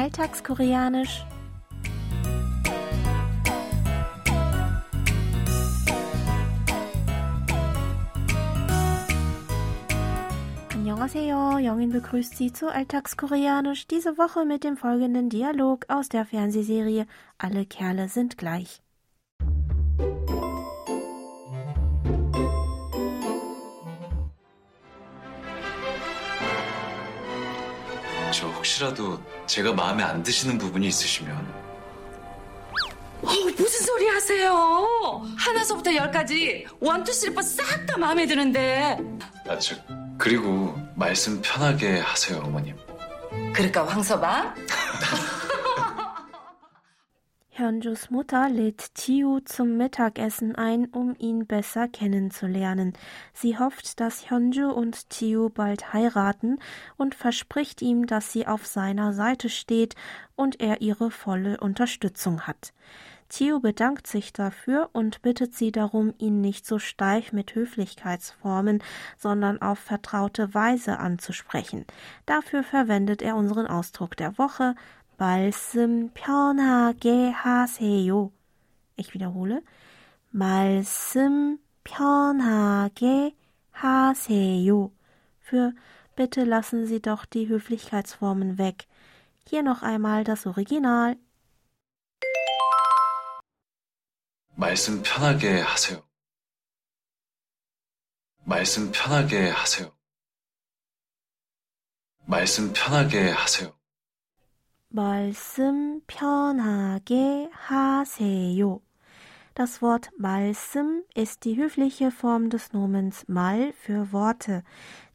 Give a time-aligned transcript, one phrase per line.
[0.00, 1.26] Alltagskoreanisch.
[10.72, 17.06] Annyeonghaseyo, Jongin begrüßt Sie zu Alltagskoreanisch, diese Woche mit dem folgenden Dialog aus der Fernsehserie
[17.36, 18.80] Alle Kerle sind gleich.
[28.32, 31.60] 저 혹시라도 제가 마음에 안 드시는 부분이 있으시면
[33.22, 33.26] 어,
[33.56, 35.22] 무슨 소리 하세요?
[35.36, 38.98] 하나서부터 열까지 원투 슬리퍼 싹 다 마음에 드는데
[39.48, 39.74] 아, 저
[40.16, 42.76] 그리고 말씀 편하게 하세요 어머님
[43.52, 44.54] 그럴까 황서방?
[47.60, 52.94] Hyunjus Mutter lädt Chiu zum Mittagessen ein, um ihn besser kennenzulernen.
[53.34, 56.58] Sie hofft, dass Hyunju und Chiu bald heiraten
[56.96, 59.94] und verspricht ihm, dass sie auf seiner Seite steht
[60.36, 62.72] und er ihre volle Unterstützung hat.
[63.28, 68.82] Chiu bedankt sich dafür und bittet sie darum, ihn nicht so steif mit Höflichkeitsformen,
[69.18, 71.84] sondern auf vertraute Weise anzusprechen.
[72.24, 74.74] Dafür verwendet er unseren Ausdruck der Woche
[75.19, 78.31] 말씀 편하게 하세요.
[78.97, 79.61] Ich wiederhole.
[80.31, 83.35] 말씀 편하게
[83.71, 84.91] 하세요.
[85.39, 85.73] Für
[86.15, 88.87] bitte lassen Sie doch die Höflichkeitsformen weg.
[89.47, 91.17] Hier noch einmal das Original.
[94.57, 96.01] 말씀 편하게 하세요
[98.45, 99.93] 말씀 편하게 하세요
[102.25, 103.77] 말씀 편하게 하세요
[104.89, 108.79] 말씀 편하게 하세요.
[109.55, 114.63] Das Wort 말씀 ist die höfliche Form des Nomens mal für Worte.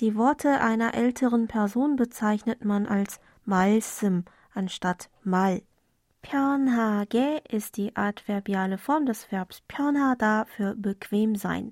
[0.00, 5.62] Die Worte einer älteren Person bezeichnet man als 말씀 anstatt mal.
[6.26, 11.70] 편하게 ist die adverbiale Form des Verbs 편하다 für bequem sein.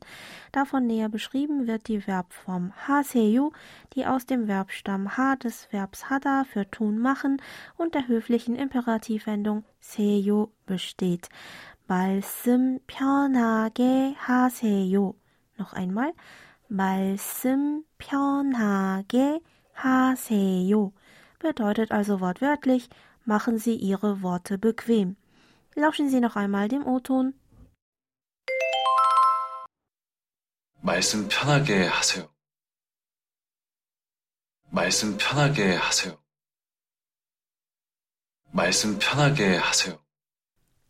[0.53, 3.51] Davon näher beschrieben wird die Verbform 하세요,
[3.95, 7.39] die aus dem Verbstamm 하 des Verbs 하다 für tun machen
[7.77, 11.29] und der höflichen Imperativwendung 세요 besteht.
[11.89, 15.15] 말씀 편하게 하세요.
[15.59, 16.13] Noch einmal.
[16.69, 19.41] 말씀 편하게
[19.75, 20.93] 하세요
[21.41, 22.89] bedeutet also wortwörtlich
[23.29, 25.17] Machen Sie Ihre Worte bequem.
[25.75, 27.35] Lauschen Sie noch einmal dem O-Ton.
[30.85, 32.29] 말씀 편하게 하세요
[34.69, 36.23] 말씀 편하게 하세요
[38.53, 39.99] 말씀 편하게 하세요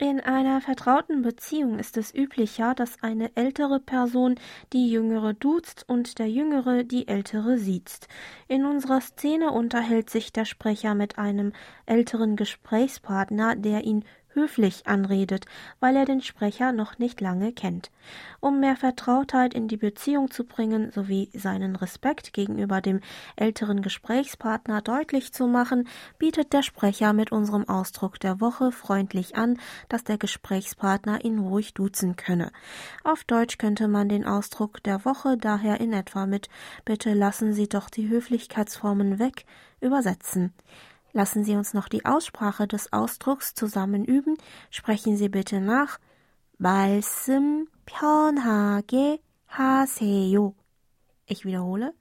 [0.02, 4.36] In einer vertrauten Beziehung ist es üblicher, dass eine ältere Person
[4.72, 8.08] die jüngere duzt und der jüngere die ältere siezt.
[8.48, 11.52] In unserer Szene unterhält sich der Sprecher mit einem
[11.86, 14.06] älteren Gesprächspartner, der ihn
[14.40, 15.46] höflich anredet,
[15.80, 17.92] weil er den Sprecher noch nicht lange kennt.
[18.40, 23.02] Um mehr Vertrautheit in die Beziehung zu bringen sowie seinen Respekt gegenüber dem
[23.36, 29.58] älteren Gesprächspartner deutlich zu machen, bietet der Sprecher mit unserem Ausdruck der Woche freundlich an,
[29.90, 32.52] dass der Gesprächspartner ihn ruhig duzen könne.
[33.04, 36.48] Auf Deutsch könnte man den Ausdruck der Woche daher in etwa mit
[36.86, 39.46] Bitte lassen Sie doch die Höflichkeitsformen weg
[39.82, 40.54] übersetzen.
[41.13, 44.37] Lassen Sie uns noch die Aussprache des Ausdrucks zusammen üben.
[44.71, 45.99] Sprechen Sie bitte nach.
[46.59, 50.55] 말씀 편하게 하세요.
[51.27, 51.95] Ich wiederhole.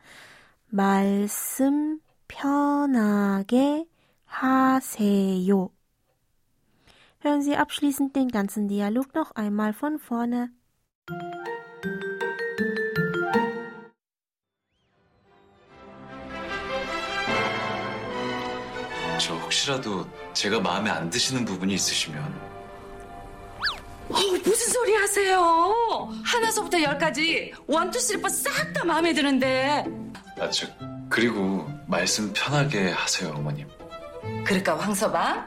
[0.70, 3.86] 말씀 편하게
[4.26, 5.70] 하세요.
[7.20, 10.50] Hören Sie abschließend den ganzen Dialog noch einmal von vorne.
[19.19, 22.49] 저 혹시라도 제가 마음에 안 드시는 부분이 있으시면
[24.11, 24.15] 어,
[24.45, 26.09] 무슨 소리 하세요?
[26.25, 29.85] 하나서부터 열까지 원투 슬리퍼 싹 다 마음에 드는데
[30.41, 30.67] 아, 저
[31.09, 33.67] 그리고 말씀 편하게 하세요 어머님
[34.45, 35.47] 그럴까 황서방?